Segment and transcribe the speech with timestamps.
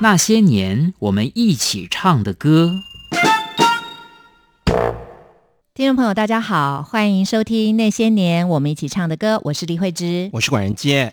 [0.00, 2.80] 那些年我们一起唱的歌。
[5.74, 11.12] 听众朋友，大家好，欢迎收听《那些年我们一起唱的歌》，我是李慧芝，我是管仁杰。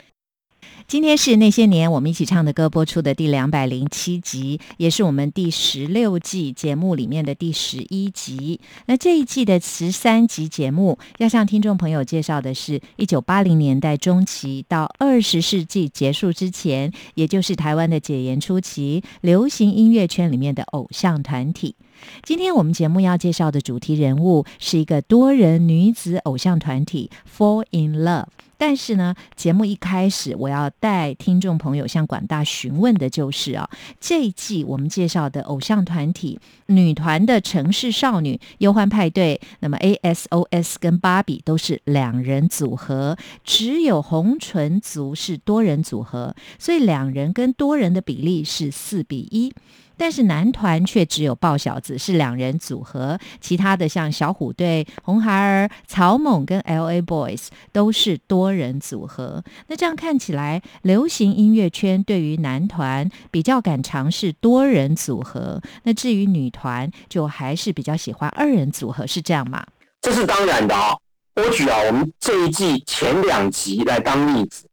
[0.87, 8.61] 今天是那些年我们一起唱的歌播出的第两百零七集，也是我们第十六季节目里面的第十一集。
[8.85, 21.75] 那这一季的十三集节目要向听众朋友介绍的是一九八零年代中期到二十世纪结束之前，也就是台湾的解严初期，流行音乐圈里面的偶像团体。
[22.23, 28.27] 今天我们节目要介绍的主题人物是一个多人女子偶像团体 Fall in Love。
[28.59, 49.53] 但是呢，节目一开始，我要带听众朋友向广大询问的就是啊，这一季我们介绍的偶像团体女团的城市少女忧欢派对，那么 ASOS 跟芭比都是两人组合，只有红唇族是多人组合，所以两人跟多人的比例是四比一。
[49.97, 57.01] 但是男团却只有豹小子是两人组合，其他的像小虎队、红孩儿、草蜢跟 L.A.
[57.01, 59.43] Boys 都是多人组合。
[59.67, 69.65] 那这样看起来，流行音乐圈对于男团比较敢尝试多人组合，那至于女团就还是比较喜欢二人组合，是这样吗？
[70.01, 70.95] 这是当然的啊！
[71.35, 74.67] 我举啊，我们这一季前两集来当例子，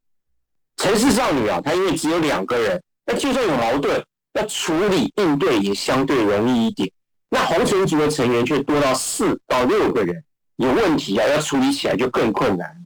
[0.76, 4.04] 城市少女啊，她因为只有两个人，那就算有矛盾。
[4.34, 6.90] 要处理应对也相对容易一点，
[7.30, 10.22] 那红唇族的成员却多到四到六个人，
[10.56, 12.84] 有问题啊，要处理起来就更困难。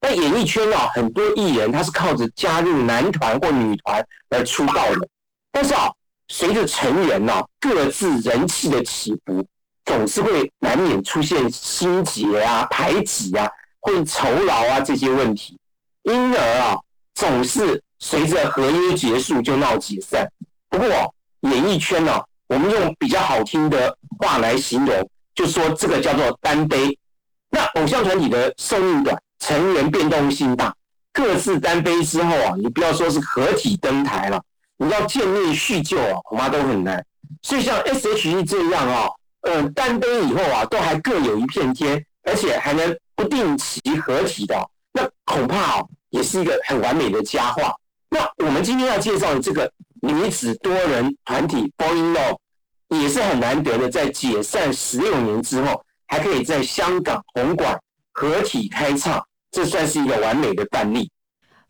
[0.00, 5.08] 那演艺圈啊，很多艺人他是靠着加入男团或女团来出道的，
[5.52, 5.90] 但是啊，
[6.28, 9.46] 随着成员呐各自人气的起伏，
[9.84, 13.48] 总是会难免出现心结啊、排挤啊、
[13.80, 15.56] 会酬劳啊这些问题，
[16.02, 16.76] 因而啊，
[17.14, 20.28] 总是随着合约结束就闹解散。
[20.78, 26.96] 不过，演艺圈呢，我们用比较好听的话来形容，就说这个叫做单杯。
[27.50, 30.72] 那偶像团体的寿命短，成员变动性大，
[31.12, 34.40] 各自单杯之后啊，你不要说是合体登台了，
[34.76, 37.04] 你要见面叙旧啊，恐怕都很难。
[37.42, 39.08] 所以像 S.H.E 这样啊，
[39.42, 44.54] 呃，单杯以后啊，都还各有一片天，而且还能不定期合体的，
[44.92, 47.74] 那恐怕啊，也是一个很完美的佳话。
[48.10, 49.68] 那我们今天要介绍的这个。
[50.00, 52.36] 女子多人团体 Love
[52.88, 57.78] 也是很难得的，在解散十六年之后，还可以在香港红馆
[58.12, 61.10] 合体开唱，这算是一个完美的范例。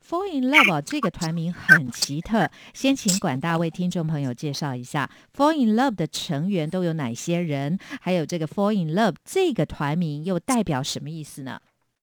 [0.07, 11.61] Fall in Love 这个团名很奇特，先请管大为听众朋友介绍一下 Fall in Love 的成员都有哪些人，还有这个 Fall in Love 这个团名又代表什么意思呢？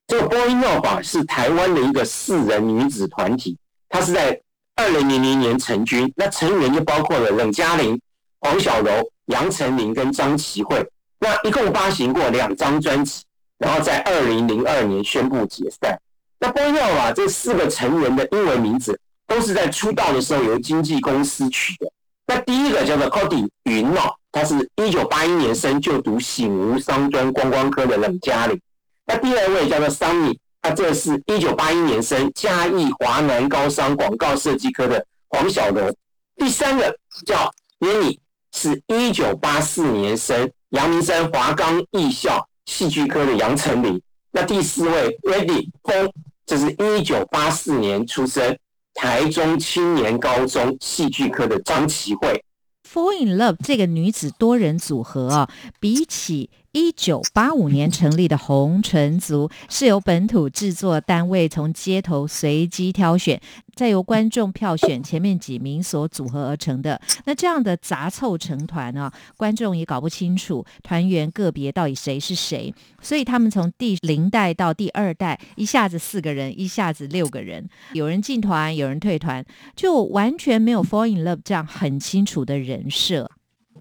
[0.07, 3.57] 这个 Fall in Love 是台湾的一个四人女子团体，
[3.89, 4.41] 它是在。
[4.75, 7.99] 二零零零年成军，那成员就包括了冷嘉玲、
[8.39, 8.91] 黄小柔、
[9.27, 10.85] 杨丞琳跟张琪慧。
[11.19, 13.23] 那一共发行过两张专辑，
[13.57, 15.97] 然后在二零零二年宣布解散。
[16.39, 21.89] 那波耀啊，这四个成员的英文名字都是在出道的时候由经纪公司取的。
[22.27, 28.59] 那第一个叫做 Cody 云哦，他是一九八一年生，就读醒吾商专观光科的冷嘉玲。
[29.05, 30.37] 那第二位叫做 Sunny。
[30.67, 35.95] 那这是一九八一年生，嘉义华南高商广告设计科的黄小柔。
[36.37, 38.17] 第三个叫 Lenny，
[38.51, 44.01] 是一九八四年生，阳明山华冈艺校戏剧科的杨丞琳。
[44.31, 46.11] 那第四位 Ready 风，
[46.47, 48.57] 这是一九八四年出生，
[48.95, 52.43] 台中青年高中戏剧科的张琪慧。
[52.91, 55.49] Fall in Love 这个女子多人组合啊，
[55.79, 56.49] 比起。
[56.75, 63.39] 一九八五年成立的红唇族是由本土制作单位从街头随机挑选，
[63.75, 66.99] 再由观众票选前面几名所组合而成的。
[67.23, 79.45] 那这样的杂凑成团啊，观众也搞不清楚团员个别到底谁是谁，所以他们从第零代到第二代，一下子四个人，一下子六个人，有人进团，有人退团，
[79.77, 83.31] 就完全没有 Fall in Love 这样很清楚的人设。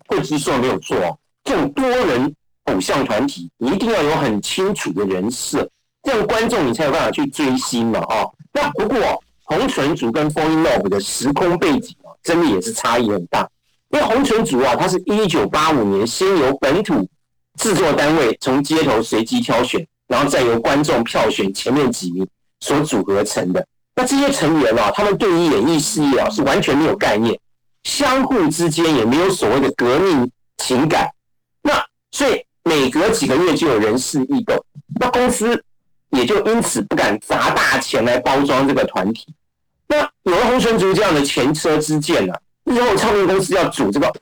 [0.06, 2.32] 会计说没有错，这种多人。
[2.64, 5.68] 偶像团体你一定要有很清楚的人设，
[6.02, 8.24] 这样观众你才有办法去追星嘛啊。
[8.52, 13.46] 那不过红唇族跟 Fall in Love 的时空背景啊，真的也是差异很大。
[13.90, 17.06] 因为红唇族啊，它是一九八五年先由本土
[17.58, 22.26] 制作单位从街头随机挑选，然后再由观众票选前面几名
[22.60, 23.64] 所组合成的。
[23.94, 27.38] 那这些成员啊，他们对于演艺事业啊是完全没有概念，
[27.82, 31.10] 相互之间也没有所谓的革命情感。
[31.62, 32.42] 那所以。
[32.64, 34.56] 每隔几个月就有人事异动，
[34.98, 35.62] 那公司
[36.10, 39.26] 也就因此不敢砸大钱来包装这个团体。
[39.86, 42.34] 那有了洪纯竹这样的前车之鉴呢，
[42.64, 44.12] 日后唱片公司要组这个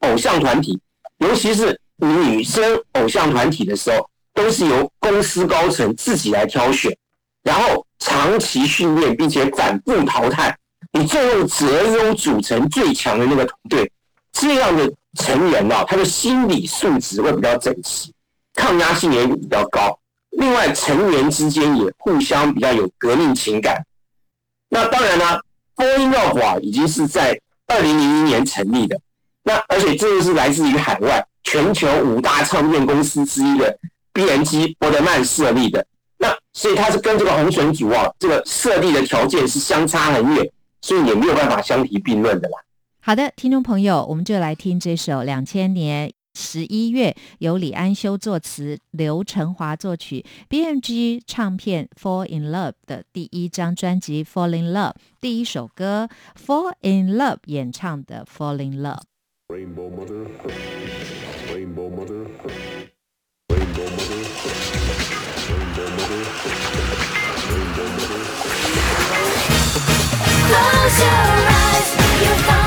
[0.00, 0.78] 偶像团体，
[1.18, 6.96] 尤其是女生偶像团体的时候，都是由公司高层自己来挑选，
[7.44, 10.56] 然后长期训练，并且反复淘汰，
[10.92, 13.92] 你最后择优组成最强的那个团队。
[14.32, 18.12] 这样的成员啊，他的心理素质会比较整齐，
[18.54, 19.98] 抗压性也比较高。
[20.30, 23.84] 另外，成员之间也互相比较有革命情感。
[24.70, 25.24] 那当然呢
[25.76, 28.98] f o r in Love 啊，已经是在二零零一年成立的。
[29.42, 33.78] 那而且这个是来自于海外全球五大唱片公司之一的
[34.14, 35.84] BMG 波德曼设立的。
[36.16, 40.50] 那所以它是跟这个红唇族啊，这个设立的条件是相差很远，
[40.80, 42.58] 所以也没有办法相提并论的啦。
[43.04, 56.08] 好的，听众朋友，我们就来听这首两千年十一月由李安修作词、刘成华作曲、BMG 唱片《Fall in Love》的第一张专辑《Fall in Love》第一首歌
[56.46, 59.00] 《Fall in Love》演唱的《Fall in Love》。
[59.48, 60.28] Rainbow Mother,
[61.52, 62.28] Rainbow Mother,
[63.48, 64.28] Rainbow Mother,
[65.48, 66.22] Rainbow Mother,
[67.50, 68.22] Rainbow Mother.
[70.46, 71.10] Close your
[71.50, 71.90] eyes,
[72.22, 72.61] you'll find.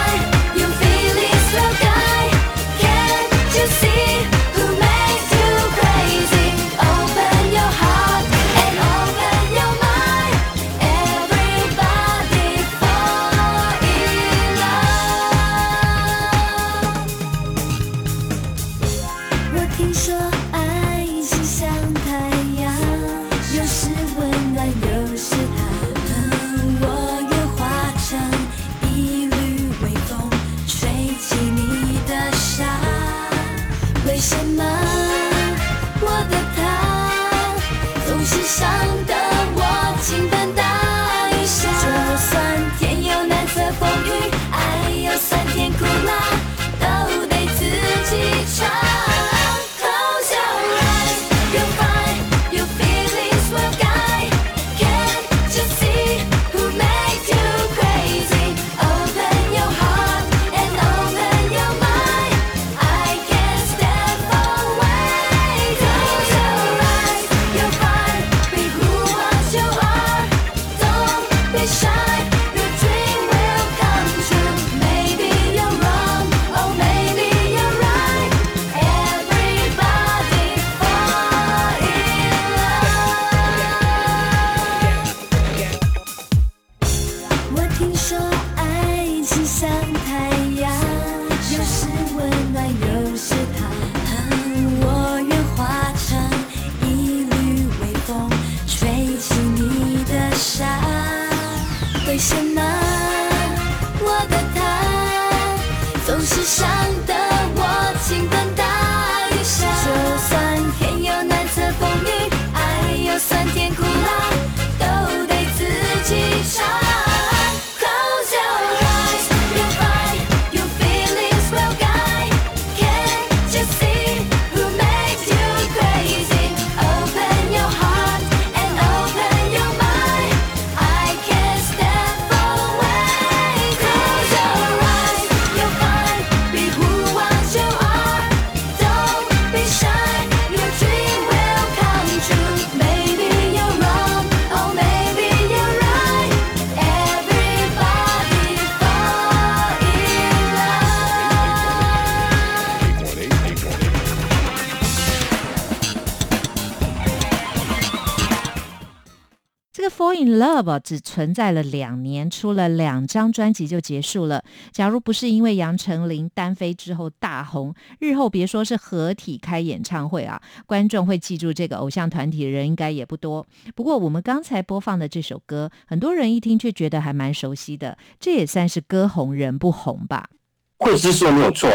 [160.23, 164.43] Love 只存在了两年，出了两张专辑就结束了。
[164.71, 173.45] 假如不是因为杨丞琳单飞之后大红，日后别说是合体开演唱会啊，观众会记住这个偶像团体的人应该也不多。
[173.75, 180.29] 不过我们刚才播放的这首歌，很多人一听却觉得还蛮熟悉的，这也算是歌红人不红吧？
[180.77, 181.69] 会之说没有错，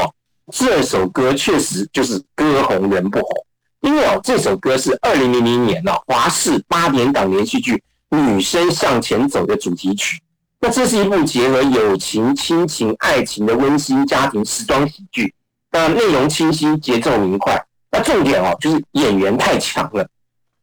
[0.52, 3.46] 这首歌确实就是歌红人不红，
[3.80, 7.82] 因为哦，这首歌是二零零零年哦华视八点档连续剧。
[8.10, 10.20] 女生向前走的主题曲，
[10.60, 15.32] 那这是一部结合友情、亲情、爱情的温馨家庭时装喜剧。
[15.70, 17.64] 那内容清晰，节奏明快。
[17.92, 20.06] 那重点哦，就是演员太强了。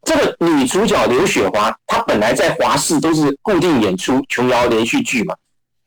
[0.03, 5.33] 这个女主角刘雪华，她本来在华视都是固定演出琼瑶连续剧嘛，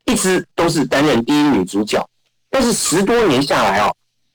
[0.06, 2.06] 一直都是担任第一女主角。
[2.50, 3.94] 但是十多年下来哦，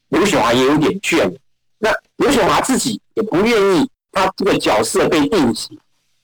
[0.09, 1.33] 刘雪华也有点倦了。
[1.79, 5.77] 那刘雪华自己也不愿意，她这个角色被定型。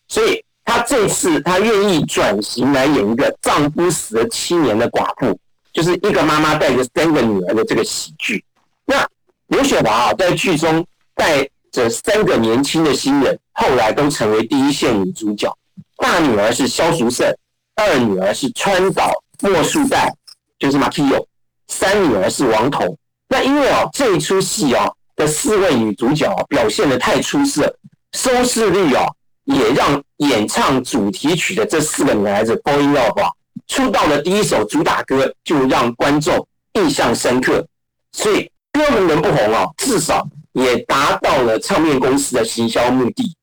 [0.08, 5.37] 所以她这次她愿意转型来演一个丈夫死了七年的寡妇，
[5.73, 8.41] 就是一个妈妈带着三个女儿的这个喜剧。
[8.85, 9.05] 那
[9.47, 15.53] 刘雪华啊，在剧中带着三个年轻的新人，后来都成为第一线女主角。
[15.97, 17.37] 大女儿是萧淑慎，
[17.75, 20.09] 二女儿是川岛茉树代，
[20.57, 21.27] 就是马 k i o
[21.67, 22.97] 三女儿是王彤。
[23.27, 27.75] 那因为啊，这一出戏啊的四位女主角表现的太出色，
[28.13, 29.05] 收视率啊
[29.53, 33.29] 也让演唱主题曲的这四个女孩子 fall in love 啊，
[33.67, 37.65] 出道的第一首主打歌就让观众印象深刻。
[38.13, 43.36] 所以歌能不红啊，至少也达到了唱片公司的行销目的。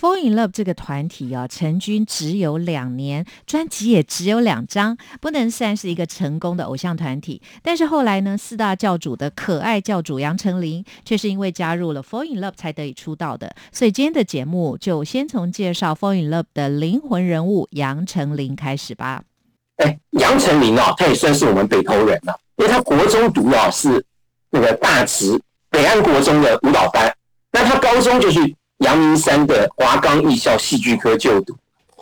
[0.00, 7.42] Fall in Love 这个团体啊，成军只有两年，专辑也只有两张，不能算是一个成功的偶像团体。
[7.62, 13.54] 但是后来呢，四大教主的可爱教主杨丞琳，却是因为加入了 Fall in Love 才得以出道的。
[13.72, 19.24] 所以今天的节目就先从介绍 Fall in Love 的灵魂人物杨丞琳开始吧。
[19.76, 24.02] 哎，杨丞琳啊，他也算是我们北投人了，因为他国中读啊是
[24.48, 25.38] 那个大直
[25.68, 27.14] 北岸国中的舞蹈班，
[27.52, 28.56] 那他高中就去。
[28.80, 31.54] 阳明山的华冈艺校戏剧科就读，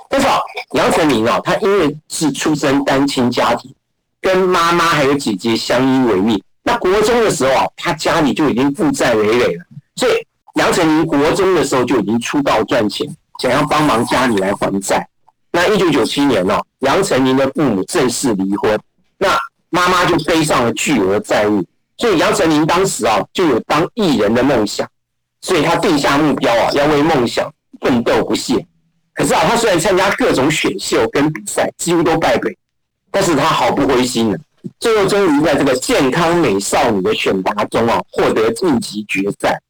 [0.08, 0.38] 但是啊，
[0.72, 3.72] 杨丞琳啊，她因为是出身单亲家庭，
[4.20, 6.40] 跟妈妈还有姐姐相依为命。
[6.62, 9.64] 那国中的时候啊，她家里就已经负债累累了，
[9.96, 10.12] 所以
[10.54, 13.06] 杨丞琳国中的时候就已经出道赚钱，
[13.40, 15.06] 想要帮忙家里来还债。
[15.50, 18.78] 那一九九七年呢，杨丞琳的父母正式离婚，
[19.18, 19.36] 那
[19.70, 21.64] 妈妈就背上了巨额债务，
[21.96, 24.86] 所以杨丞琳当时啊，就有当艺人的梦想。
[25.40, 28.66] 所以他定下目标啊，要为梦想奋斗不懈。
[29.14, 32.56] 可是啊，他虽然参加各种选秀跟比赛，几乎都败北，
[33.10, 34.38] 但是他毫不灰心啊，
[34.78, 39.60] 最后终于在这个健康美少女的选拔中啊，获得晋级决赛。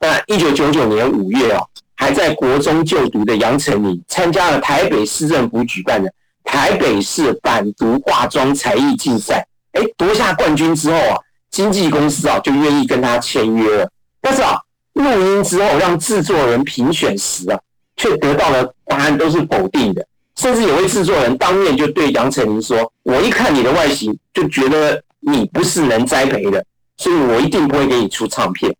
[0.00, 1.62] 那一九九九年五月啊，
[1.94, 6.10] 还在国中就读的杨丞琳，参加了台北市政府举办的
[6.44, 11.16] 台北市反毒化妆才艺竞赛，哎，夺下冠军之后啊，
[11.50, 13.90] 经纪公司啊就愿意跟他签约了。
[14.20, 14.58] 但是啊。
[15.14, 17.58] 录音之后，让制作人评选时啊，
[17.96, 20.06] 却得到了答案都是否定的。
[20.36, 26.62] 甚至有位制作人当面就对杨丞琳说：“我一看你的外形，就觉得你不是能栽培的，
[26.98, 28.74] 所以我一定不会给你出唱片。”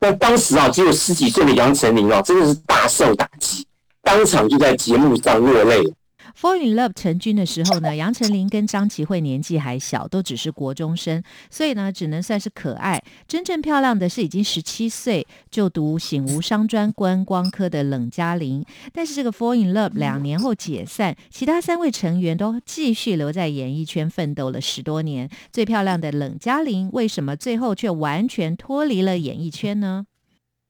[0.00, 3.66] 那当时啊，只有十几岁的杨丞琳啊，真的是大受打击，
[4.02, 5.90] 当场就在节目上落泪了。
[6.38, 13.02] Fall in Love 成军的时候呢， 杨丞琳跟张琪慧年纪还小，都只是国中生，所以呢，只能算是可爱。
[13.28, 18.64] 真正漂亮的是已经十七岁就读醒吾商专观光科的冷嘉玲。
[18.92, 25.28] 但是这个 Fall in Love 两年后解散，其他三位成员都继续留在演艺圈奋斗了十多年。
[25.52, 30.06] 最漂亮的冷嘉玲，为什么最后却完全脱离了演艺圈呢？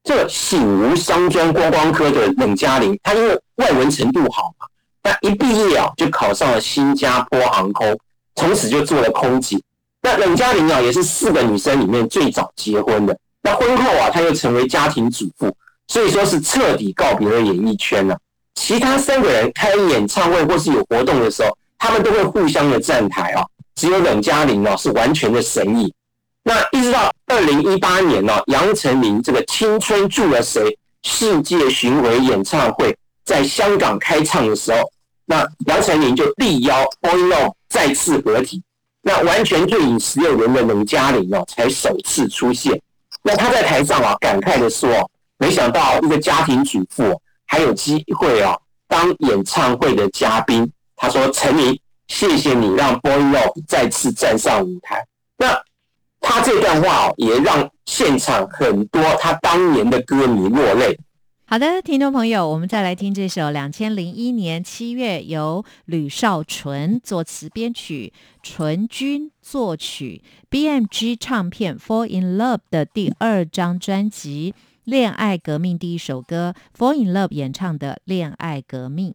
[0.05, 4.67] 这醒吾商专观光科的冷嘉玲，她因为外文程度好嘛。
[5.03, 7.99] 那一毕业啊，就考上了新加坡航空，
[8.37, 9.59] 从此就做了空姐。
[10.01, 13.17] 那冷嘉玲啊，也是四个女生里面最早结婚的。
[13.43, 15.53] 那婚后啊，她又成为家庭主妇，
[15.89, 18.17] 所以说是彻底告别了演艺圈了。
[18.55, 23.45] 其他三个人开演唱会或是有活动的时候，他们都会互相的站台啊。
[23.75, 25.93] 只有冷嘉玲啊，是完全的神隐。
[26.45, 30.63] 那一直到二零一八年呢，杨丞琳这个《青春住了谁》
[31.03, 32.97] 世界巡回演唱会。
[33.25, 34.79] 在香港开唱的时候，
[35.25, 38.63] 那杨丞琳就力邀 Boy Love 再次合体，
[39.01, 42.81] 那完全对影十六年的冷嘉玲哦，才首次出现。
[43.23, 48.57] 那他在台上啊，感慨的说：“没想到一个家庭主妇还有机会啊，
[48.89, 55.05] 当演唱会的嘉宾。”他说：“陈琳，谢谢你让 Boy Love 再次站上舞台。”
[55.39, 55.57] 那
[56.21, 60.99] 他这段话哦，也让现场很多他当年的歌迷落泪。
[61.53, 68.11] 好的，听众朋友，我们再来听这首两千零一年七月由吕少纯作词编曲、
[68.43, 74.55] 纯君作曲、BMG 唱片《Fall in Love》的第二张专辑
[74.85, 79.11] 《恋爱革命》第一首歌《Fall in Love》演唱的《恋爱革命》。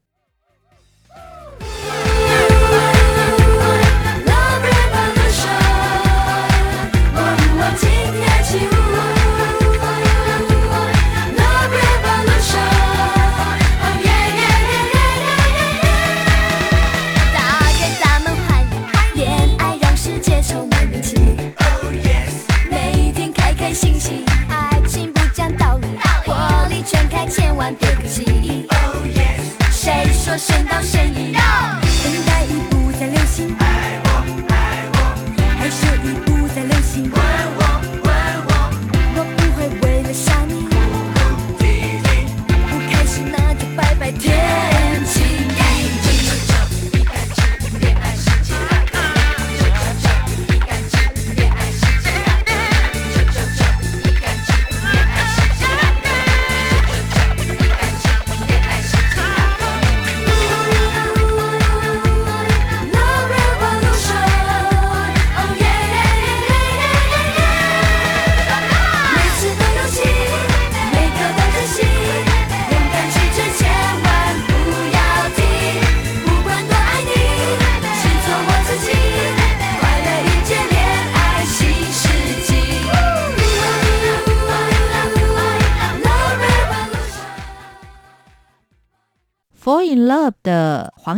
[30.37, 31.36] 神到深意，等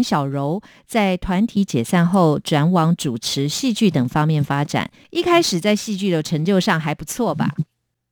[0.09, 4.89] 小柔在团体解散后转往主持、戏剧等方面发展。
[5.11, 7.51] 一开始在戏剧的成就上还不错吧？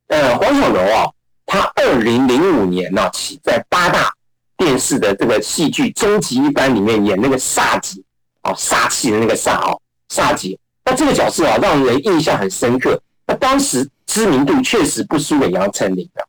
[0.10, 1.10] 呃，黄小柔啊，
[1.48, 4.14] 她二零零五年呢、起在八大
[4.58, 8.00] 电视的这个戏剧《终极一班》里面演那个煞姐，
[8.44, 10.56] 哦，煞气的那个煞哦，煞姐。
[10.86, 13.02] 那这个角色啊，让人印象很深刻。
[13.26, 16.24] 那当时知名度确实不输给杨丞琳的。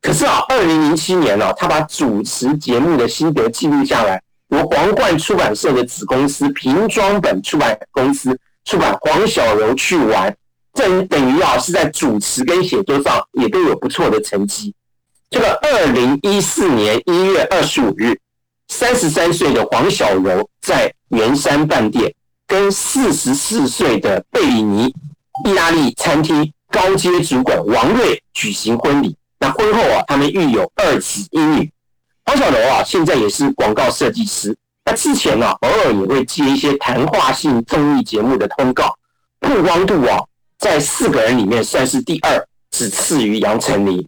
[0.00, 10.30] 可是啊，二零零七年呢、啊，他把主持节目的心得记录下来，由皇冠出版社的子公司平装本出版公司出版《黄小柔去玩》，
[10.72, 14.74] 这等于啊是在主持跟写作上也都有不错的成绩。
[15.30, 18.18] 这个二零一四年一月二十五日，
[18.68, 22.14] 三十三岁的黄小柔在圆山饭店
[22.46, 24.86] 跟四十四岁的贝里尼
[25.44, 29.14] 意大利餐厅高阶主管王瑞举行婚礼。
[29.38, 31.70] 那婚后啊，他们育有二子一女。
[32.28, 34.54] 黄小柔啊，现在也是广告设计师。
[34.84, 38.98] 那之前呢、偶尔也会接一些谈话性综艺节目的通告，
[39.40, 40.18] 曝光度啊，
[40.58, 44.06] 在四个人里面算是第二，只次于杨丞琳。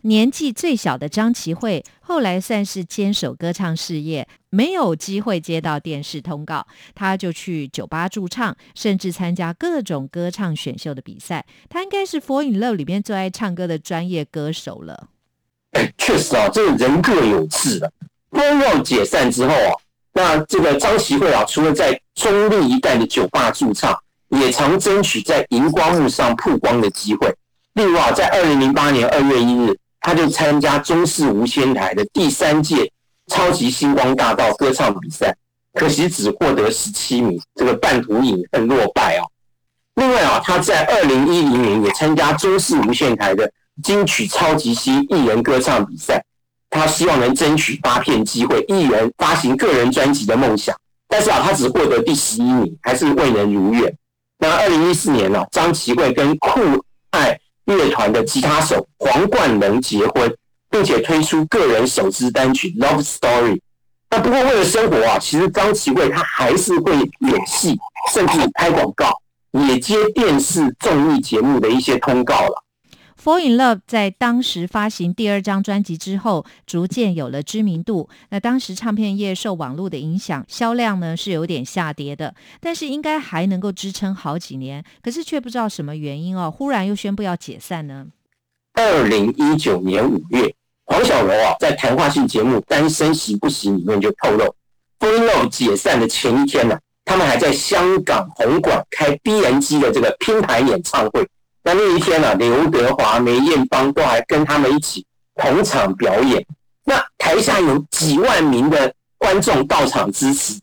[0.00, 11.46] 年纪最小的张琪慧后来算是坚守歌唱事业，没有机会接到电视通告，她就去酒吧驻唱，甚至参加各种歌唱选秀的比赛。
[11.68, 15.10] 她应该是《Fall in Love》里面最爱唱歌的专业歌手了。
[15.72, 17.90] 哎， 确实啊，这个人各有志的。
[18.30, 19.72] 风浪解散之后啊，
[20.12, 23.96] 那这个张琪慧啊，除了在中立一带的酒吧驻唱，
[24.28, 27.34] 也常争取在荧光幕上曝光的机会。
[27.74, 29.76] 例如啊，在二零零八年二月一日。
[30.02, 32.90] 他就参加中视无线台的第三届
[33.26, 35.36] 超级星光大道歌唱比赛，
[35.74, 39.22] 可惜只获得十七名，这个半途隐恨落败啊。
[39.96, 46.24] 另外啊，他在二零一零年也参加中视无线台的金曲超级星艺人歌唱比赛，
[46.70, 50.76] 他希望能争取发片机会，艺人发行个人专辑的梦想。
[51.08, 53.92] 但是啊，他只获得第十一名，还是未能如愿。
[54.38, 56.60] 那二零一四年呢、啊，张琪慧跟酷
[57.10, 57.38] 爱。
[57.66, 60.34] 乐团的吉他手黄冠能结婚，
[60.70, 63.52] 并且推出个人首支单曲《Love Story》。
[64.10, 67.78] 那不过为了生活啊，其实张琪慧她还是会演戏，
[68.12, 69.16] 甚至拍广告，
[69.52, 72.48] 也接电视综艺节目的一些通告了。
[73.22, 78.08] 《Fall in Love》在当时发行第二张专辑之后，逐渐有了知名度。
[78.30, 84.82] 那当时唱片业受网络的影响，销量呢是有点下跌的，但是应该还能够支撑好几年。
[85.02, 88.06] 可是却不知道什么原因哦，忽然又宣布要解散呢。
[88.72, 90.54] 二零一九年五月，
[90.86, 94.44] 黄小柔啊在谈话性节目《单身行不行》里面就透露，
[94.98, 101.28] 《Fall in Love》解散的前一天呢、啊，他们还在香港红馆开 BNG 的这个拼盘演唱会。
[101.62, 106.44] 那那一天呢、啊，刘德华、梅艳芳都还跟他们一起同场表演。
[106.84, 110.58] 那台下有几万名的观众到场支持，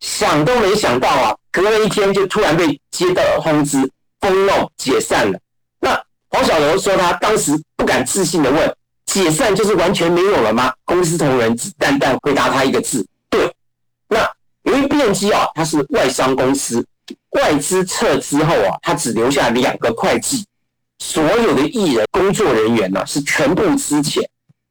[0.00, 3.78] 想都没想到啊，隔了一天就突然被接到通知，
[4.20, 5.38] 《封路》解散了。
[5.78, 13.54] 那黄小柔说，他当时不敢置信的问：“解散就是完全没有了吗？”公司同仁只淡淡回答他一个字：“对。”
[14.08, 14.18] 那
[14.62, 16.84] 由于变机啊，它是外商公司。
[17.30, 20.44] 外资撤资后啊，他只留下两个会计，
[20.98, 24.20] 所有的艺人工作人员呢、是全部资遣。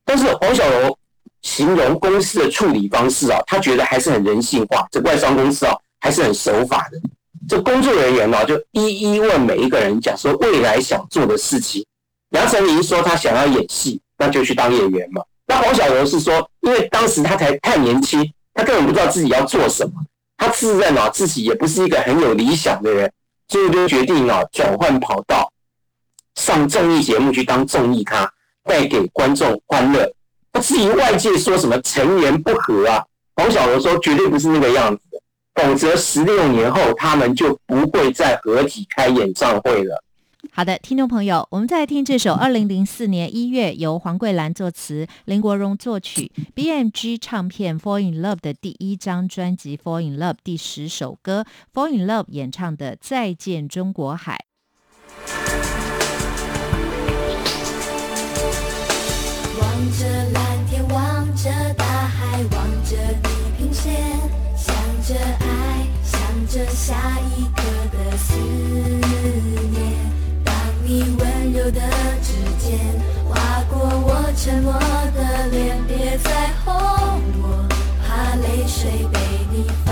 [0.06, 0.98] 但是黄小柔
[1.42, 4.88] 形容公司的处理方式啊，他觉得还是很人性化。
[4.92, 7.00] 这外商公司啊还是很守法的。
[7.50, 11.84] 这工作人员呢、就一一问每一个人讲说未来想做的事情。
[12.32, 15.22] 杨丞琳说他想要演戏，那就去当演员嘛。
[15.48, 19.94] 那黄小柔是说，因为当时他才太年轻，他根本不知道自己要做什么。
[20.42, 23.12] 他自认啊自己也不是一个很有理想的人，
[23.48, 25.54] 所以就决定啊转换跑道，
[26.34, 28.28] 上综艺节目去当综艺咖，
[28.64, 30.12] 带给观众欢乐。
[30.52, 35.04] 不至于外界说什么成年不和啊，黄晓龙说绝对不是那个样子，
[35.54, 40.04] 否则十六年后他们就不会再合体开演唱会了。
[40.50, 54.44] 好的，听众朋友，我们再听这首二零零四年一月由黄桂兰作词、林国荣作曲、BMG 唱片《Fall in Love》的第一张专辑《Fall in Love》第十首歌《Fall in Love》演唱的《再见中国海》。
[59.60, 63.94] 望着蓝天，望着大海，望着地平线，
[64.58, 64.76] 想
[65.08, 67.41] 着爱，想着下一
[74.44, 75.20] 沉默的
[75.52, 76.74] 脸，别再哄
[77.44, 77.64] 我，
[78.02, 79.20] 怕泪水被
[79.52, 79.92] 你发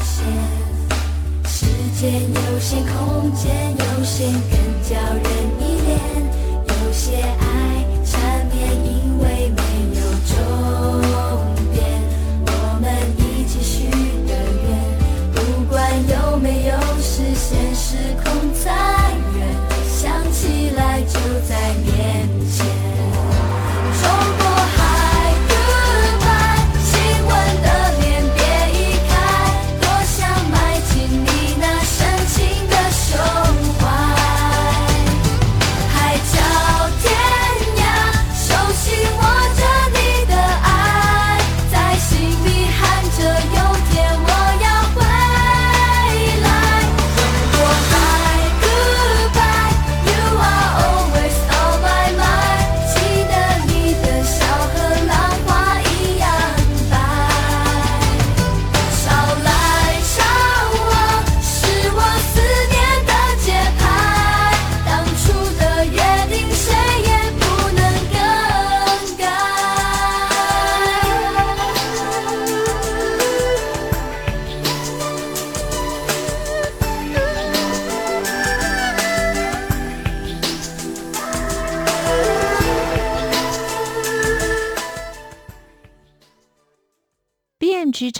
[0.00, 0.24] 现。
[1.44, 1.66] 时
[2.00, 3.44] 间有限，空间
[3.76, 5.26] 有限，更叫人
[5.60, 5.88] 依恋。
[6.68, 7.47] 有些爱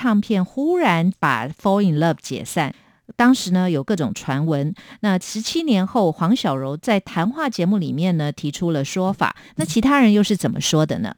[0.09, 2.75] 唱片忽然把 Fall in Love 解散。
[3.15, 11.15] 当时呢有各种传闻，那十七年后，黄小柔在谈话节目里面呢提出了说法，那其他人又是怎么说的呢？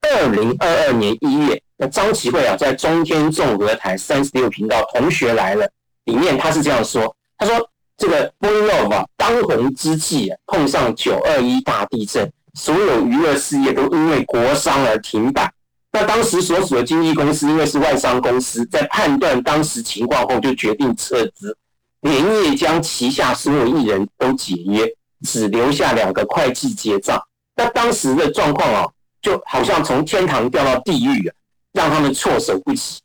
[0.00, 5.66] 二零二二年一月，那张启慧啊在中天综合台三十六频道《同学来了》
[6.04, 15.52] 里面，他是这样说：他说这个 Boy Love 啊当红之际啊，碰上九二一大地震，所有娱乐事业都因为国商而停摆。
[15.98, 21.56] 那当时所属的经纪公司因为是外商公司，在判断当时情况后，就决定撤资，
[22.02, 24.86] 连夜将旗下所有艺人都解约，
[25.26, 27.18] 只留下两个会计结账。
[27.54, 28.84] 那当时的状况啊，
[29.22, 31.32] 就好像从天堂掉到地狱啊，
[31.72, 33.00] 让他们措手不及。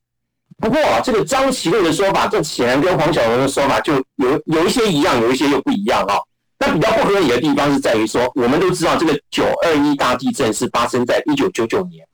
[0.57, 6.15] 不过啊，这个张启慧的说法，这显然跟黄晓荣的说法就有有一些一样，有一些又不一样啊。
[6.59, 12.05] 那比较不合理的地方是在于说，我们都知道这个九二一大地震是发生在一九九九年。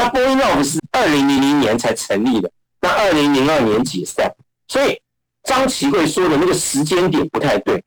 [0.00, 4.32] 那 Boy Love 是二零零零年才成立的，那二零零二年解散，
[4.66, 4.98] 所以
[5.42, 7.84] 张琪慧说的那个时间点不太对。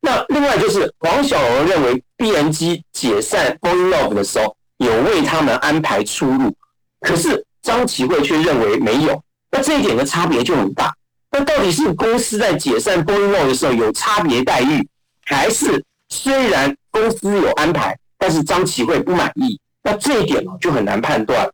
[0.00, 6.54] 那另外就是黄小柔认为 B N G 解散 Boy Love 的时候有为他们安排出路，
[7.00, 9.20] 可是张琪慧却认为没有。
[9.50, 10.94] 那这一点的差别就很大。
[11.32, 14.88] 那到底是公司在解散 Boy Love 的时候有差别待遇，
[15.24, 19.58] 还是虽然公司有安排，但是张琪慧不满意？
[19.82, 21.48] 那这一点呢，就很难判断。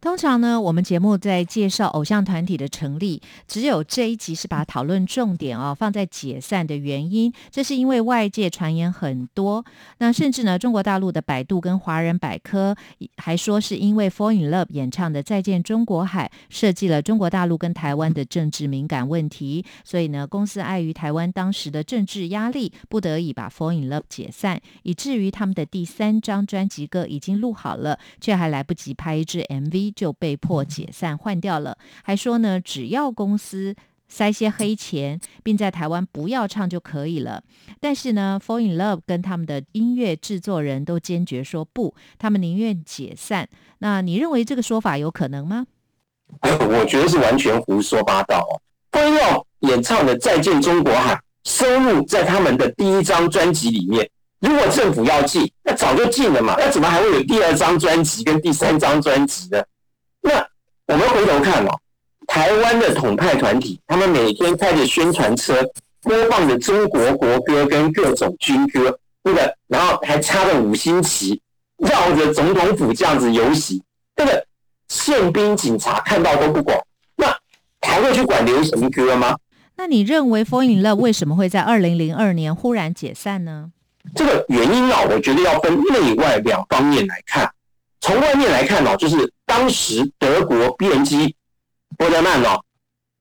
[0.00, 7.32] 通常呢，我们节目在介绍偶像团体的成立，只有这一集是把讨论重点哦放在解散的原因。
[7.50, 9.64] 这是因为外界传言很多，
[9.98, 12.76] 那甚至呢，中国大陆的百度跟华人百科
[13.16, 29.87] 还说是因为 Fall in Love 演唱的《再见中国海》设计了中国大陆跟台湾的政治敏感问题，所以呢，公司碍于台湾当时的政治压力，不得已把 Fall in Love 解散，以至于他们的第三张专辑歌已经录好了，却还来不及拍一支 MV。
[29.90, 33.74] 就被迫解散换掉了，还说呢，只要公司
[34.08, 37.42] 塞些黑钱，并在台湾不要唱就可以了。
[37.80, 43.48] 但是呢，Fall in Love 跟他们的音乐制作人都坚决说不，他们宁愿解散。
[43.78, 45.66] 那你认为这个说法有可能吗？
[46.42, 48.60] 我觉得是完全胡说八道哦。
[48.90, 54.08] Fall in Love 演唱的《再见中国海》收入在他们的第一张专辑里面。
[54.40, 59.60] 如果政府要禁，那早就禁了嘛，那怎么还会有第二张专辑跟第三张专辑呢？
[60.88, 61.68] 那我们回头看哦，
[62.26, 65.62] 台湾的统派团体，他们每天开着宣传车，
[66.00, 71.38] 播放着中国国歌跟各种军歌，那个，然后还插着五星旗，
[71.76, 73.78] 绕着总统府这样子游行，
[74.16, 74.42] 那个
[74.88, 76.78] 宪兵警察看到都不管，
[77.16, 77.26] 那
[77.82, 79.36] 还会去管流行歌吗？
[79.76, 83.70] 那你认为 Fall in Love 为什么会在二零零二年忽然解散呢？
[84.14, 87.50] 这个原因啊，我觉得要分内外两方面来看。
[88.00, 91.34] 从外面来看呢，就是当时德国 B N G
[91.96, 92.62] 波德曼哦，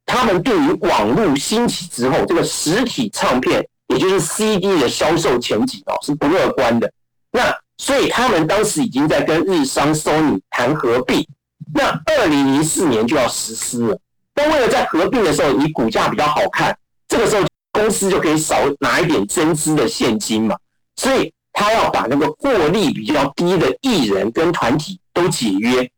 [0.06, 6.92] 他们对于网络兴起之后，这个实体唱片，也就是 CD 的销售前景哦是不乐观的。
[7.32, 11.26] 那所以他们当时已经在跟日商 Sony 谈合并，
[11.74, 13.98] 那二零零四年就要实施了。
[14.34, 20.58] 但为了在合并的时候你股价比较好看，这个时候公司就可以少拿一点增资的现金嘛，
[20.98, 21.34] 所以。
[21.60, 25.90] 他要把那个获利比较低的艺人跟团体都解约，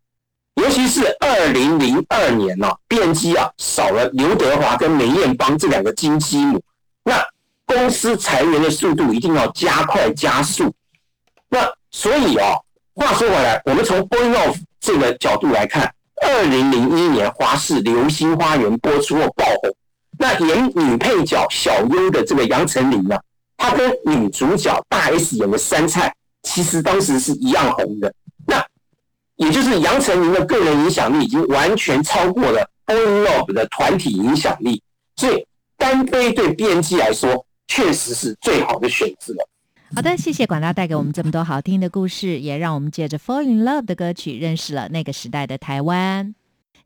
[0.60, 6.62] 尤其是二零零二年呢，变机啊少了刘德华跟梅艳芳这两个金鸡母，
[7.04, 7.24] 那
[7.66, 10.74] 公司裁员的速度一定要加快加速。
[11.48, 11.60] 那
[11.92, 12.56] 所以啊，
[12.94, 19.74] 话说回来，我们从 Boy Love 这个角度来看，二零零一年华视《流星花园》播出后爆红，
[20.18, 23.18] 那演女配角小优的这个杨丞琳呢？
[23.56, 28.14] 她跟女主角大 S 演的杉菜，其实当时是一样红的。
[29.40, 34.84] 那也就是杨丞琳的个人影响力已经完全超过了 Boy Love 的团体影响力，
[35.16, 35.46] 所以
[35.78, 39.34] 单飞对编辑来说确实是最好的选择。
[39.96, 46.36] 好的，谢谢管大带给我们这么多好听的故事，也让我们借着 Fall in Love 的歌曲认识了那个时代的台湾。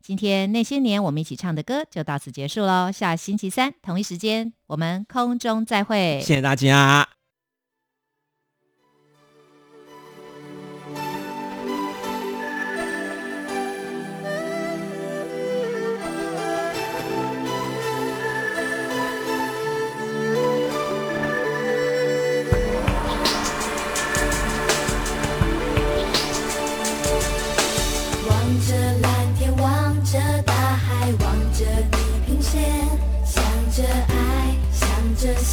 [0.00, 7.08] 今天那些年我们一起唱的歌就到此结束喽，下星期三同一时间我们空中再会，谢谢大家。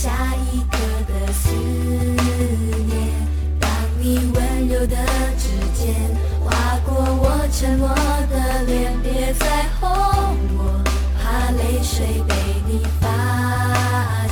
[0.02, 0.10] 下
[0.52, 2.92] 一刻的思念，
[3.60, 4.96] 当你温柔的
[5.38, 5.94] 指尖
[6.44, 6.50] 划
[6.84, 9.46] 过我沉默的脸，别再
[9.80, 9.88] 哄
[10.58, 10.82] 我，
[11.22, 12.34] 怕泪水被
[12.66, 13.06] 你发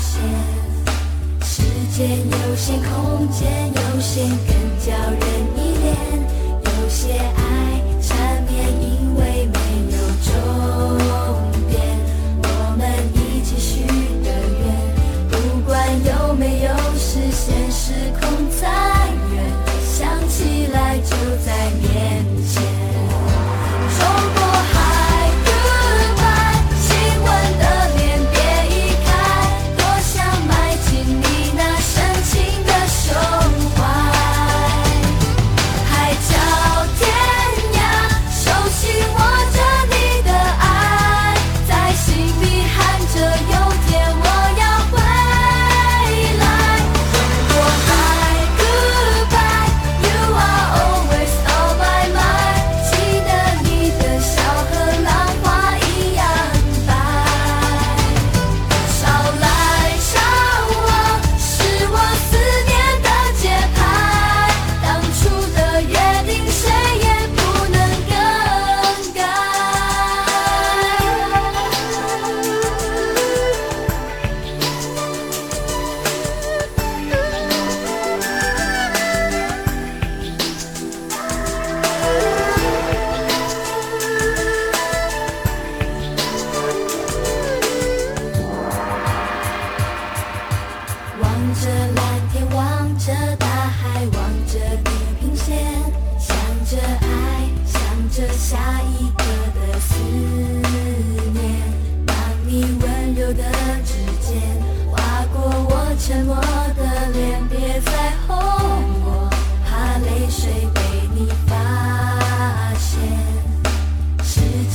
[0.01, 0.19] 现。
[1.43, 1.61] 时
[1.95, 4.49] 间有限，空间有限，更
[4.83, 5.21] 叫人
[5.55, 5.87] 依恋。
[6.63, 7.38] 有些爱。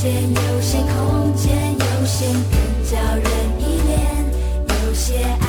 [0.07, 3.25] 有些空间，有些更叫人
[3.59, 4.25] 依恋，
[4.67, 5.44] 有些。